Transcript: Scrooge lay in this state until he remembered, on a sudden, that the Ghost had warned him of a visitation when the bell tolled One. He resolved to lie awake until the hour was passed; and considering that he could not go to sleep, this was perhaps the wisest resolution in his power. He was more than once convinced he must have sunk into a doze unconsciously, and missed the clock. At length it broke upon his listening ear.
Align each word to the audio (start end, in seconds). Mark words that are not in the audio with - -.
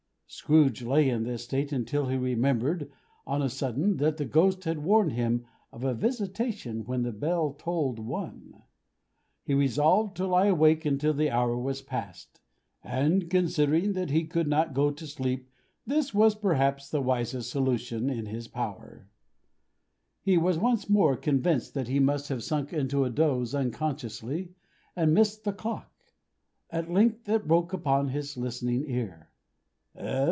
Scrooge 0.33 0.81
lay 0.81 1.09
in 1.09 1.23
this 1.23 1.43
state 1.43 1.73
until 1.73 2.07
he 2.07 2.15
remembered, 2.15 2.89
on 3.27 3.41
a 3.41 3.49
sudden, 3.49 3.97
that 3.97 4.15
the 4.15 4.23
Ghost 4.23 4.63
had 4.63 4.79
warned 4.79 5.11
him 5.11 5.45
of 5.73 5.83
a 5.83 5.93
visitation 5.93 6.85
when 6.85 7.01
the 7.03 7.11
bell 7.11 7.51
tolled 7.51 7.99
One. 7.99 8.63
He 9.43 9.53
resolved 9.53 10.15
to 10.15 10.27
lie 10.27 10.45
awake 10.45 10.85
until 10.85 11.13
the 11.13 11.29
hour 11.29 11.57
was 11.57 11.81
passed; 11.81 12.39
and 12.81 13.29
considering 13.29 13.91
that 13.91 14.09
he 14.09 14.25
could 14.25 14.47
not 14.47 14.73
go 14.73 14.89
to 14.89 15.05
sleep, 15.05 15.49
this 15.85 16.13
was 16.13 16.33
perhaps 16.33 16.89
the 16.89 17.01
wisest 17.01 17.53
resolution 17.53 18.09
in 18.09 18.27
his 18.27 18.47
power. 18.47 19.09
He 20.21 20.37
was 20.37 20.57
more 20.61 20.77
than 20.77 20.95
once 21.11 21.19
convinced 21.21 21.75
he 21.77 21.99
must 21.99 22.29
have 22.29 22.41
sunk 22.41 22.71
into 22.71 23.03
a 23.03 23.09
doze 23.09 23.53
unconsciously, 23.53 24.53
and 24.95 25.13
missed 25.13 25.43
the 25.43 25.51
clock. 25.51 25.91
At 26.69 26.89
length 26.89 27.27
it 27.27 27.49
broke 27.49 27.73
upon 27.73 28.07
his 28.07 28.37
listening 28.37 28.85
ear. 28.87 29.27